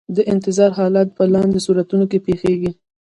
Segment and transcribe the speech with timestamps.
[0.15, 2.71] د انتظار حالت په لاندې صورتونو کې پیښیږي.